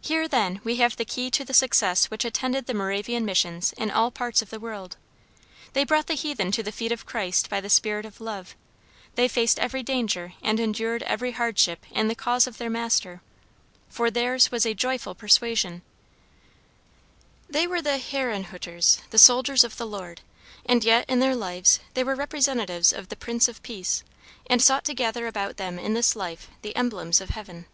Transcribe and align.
Here, 0.00 0.28
then, 0.28 0.60
we 0.62 0.76
have 0.76 0.94
the 0.94 1.04
key 1.04 1.32
to 1.32 1.44
the 1.44 1.52
success 1.52 2.12
which 2.12 2.24
attended 2.24 2.66
the 2.66 2.74
Moravian 2.74 3.24
Missions 3.24 3.72
in 3.72 3.90
all 3.90 4.12
parts 4.12 4.40
of 4.40 4.50
the 4.50 4.60
world. 4.60 4.96
They 5.72 5.82
brought 5.82 6.06
the 6.06 6.14
heathen 6.14 6.52
to 6.52 6.62
the 6.62 6.70
feet 6.70 6.92
of 6.92 7.04
Christ 7.04 7.50
by 7.50 7.60
the 7.60 7.68
spirit 7.68 8.06
of 8.06 8.20
love; 8.20 8.54
they 9.16 9.26
faced 9.26 9.58
every 9.58 9.82
danger 9.82 10.34
and 10.42 10.60
endured 10.60 11.02
every 11.02 11.32
hardship 11.32 11.84
in 11.90 12.06
the 12.06 12.14
cause 12.14 12.46
of 12.46 12.58
their 12.58 12.70
Master, 12.70 13.20
for 13.88 14.12
theirs' 14.12 14.52
was 14.52 14.64
a 14.64 14.74
joyful 14.74 15.16
persuasion. 15.16 15.82
They 17.50 17.66
were 17.66 17.82
the 17.82 17.98
"Herrenhutters," 17.98 18.98
the 19.10 19.18
soldiers 19.18 19.64
of 19.64 19.76
the 19.76 19.88
Lord, 19.88 20.20
and 20.66 20.84
yet 20.84 21.04
in 21.10 21.18
their 21.18 21.34
lives 21.34 21.80
they 21.94 22.04
were 22.04 22.14
representatives 22.14 22.92
of 22.92 23.08
the 23.08 23.16
Prince 23.16 23.48
of 23.48 23.64
Peace, 23.64 24.04
and 24.48 24.62
sought 24.62 24.84
to 24.84 24.94
gather 24.94 25.26
about 25.26 25.56
them 25.56 25.80
in 25.80 25.94
this 25.94 26.14
life 26.14 26.46
the 26.62 26.76
emblems 26.76 27.20
of 27.20 27.30
heaven. 27.30 27.66